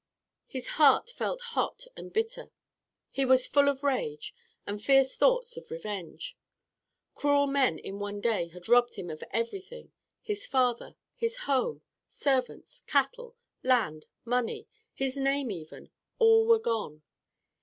His 0.47 0.65
heart 0.81 1.11
felt 1.11 1.39
hot 1.53 1.85
and 1.95 2.11
bitter. 2.11 2.49
He 3.11 3.23
was 3.23 3.45
full 3.45 3.69
of 3.69 3.83
rage 3.83 4.33
and 4.65 4.81
fierce 4.81 5.15
thoughts 5.15 5.57
of 5.57 5.69
revenge. 5.69 6.35
Cruel 7.13 7.45
men 7.45 7.77
in 7.77 7.99
one 7.99 8.19
day 8.19 8.47
had 8.47 8.67
robbed 8.67 8.95
him 8.95 9.11
of 9.11 9.23
everything. 9.29 9.91
His 10.23 10.47
father, 10.47 10.95
his 11.15 11.41
home, 11.45 11.83
servants, 12.09 12.79
cattle, 12.87 13.35
land, 13.61 14.07
money, 14.25 14.65
his 14.95 15.17
name 15.17 15.51
even, 15.51 15.91
all 16.17 16.47
were 16.47 16.57
gone. 16.57 17.03